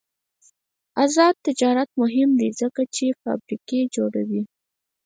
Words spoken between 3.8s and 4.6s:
جوړوي.